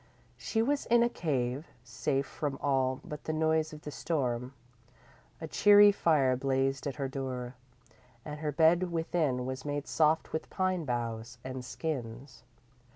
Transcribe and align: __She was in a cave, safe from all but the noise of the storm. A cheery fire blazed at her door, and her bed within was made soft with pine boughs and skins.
__She 0.39 0.65
was 0.65 0.87
in 0.87 1.03
a 1.03 1.09
cave, 1.09 1.67
safe 1.83 2.25
from 2.25 2.57
all 2.59 3.01
but 3.03 3.25
the 3.25 3.33
noise 3.33 3.71
of 3.71 3.81
the 3.81 3.91
storm. 3.91 4.55
A 5.39 5.47
cheery 5.47 5.91
fire 5.91 6.35
blazed 6.35 6.87
at 6.87 6.95
her 6.95 7.07
door, 7.07 7.53
and 8.25 8.39
her 8.39 8.51
bed 8.51 8.89
within 8.91 9.45
was 9.45 9.63
made 9.63 9.85
soft 9.85 10.33
with 10.33 10.49
pine 10.49 10.85
boughs 10.85 11.37
and 11.43 11.63
skins. 11.63 12.41